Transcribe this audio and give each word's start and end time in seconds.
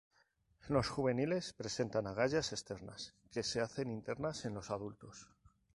Los 0.67 0.89
juveniles 0.89 1.53
presentan 1.53 2.07
agallas 2.07 2.53
externas, 2.53 3.13
que 3.31 3.43
se 3.43 3.61
hacen 3.61 3.91
internas 3.91 4.45
en 4.45 4.55
los 4.55 4.71
adultos. 4.71 5.29